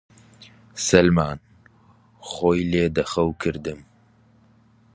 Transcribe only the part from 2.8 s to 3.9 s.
دە خەو کردم